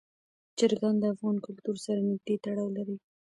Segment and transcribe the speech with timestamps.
[0.57, 2.95] چرګان د افغان کلتور سره نږدې تړاو لري.